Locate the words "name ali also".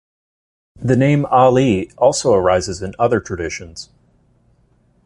0.95-2.33